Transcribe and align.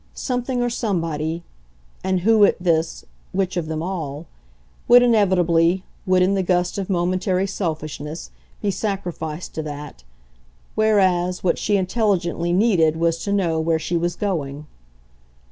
Something 0.15 0.63
or 0.63 0.69
somebody 0.71 1.43
and 2.03 2.21
who, 2.21 2.43
at 2.43 2.57
this, 2.59 3.05
which 3.33 3.55
of 3.55 3.67
them 3.67 3.83
all? 3.83 4.25
would 4.87 5.03
inevitably, 5.03 5.83
would 6.07 6.23
in 6.23 6.33
the 6.33 6.41
gust 6.41 6.79
of 6.79 6.89
momentary 6.89 7.45
selfishness, 7.45 8.31
be 8.63 8.71
sacrificed 8.71 9.53
to 9.53 9.61
that; 9.61 10.03
whereas 10.73 11.43
what 11.43 11.59
she 11.59 11.77
intelligently 11.77 12.51
needed 12.51 12.95
was 12.97 13.19
to 13.25 13.31
know 13.31 13.59
where 13.59 13.77
she 13.77 13.95
was 13.95 14.15
going. 14.15 14.65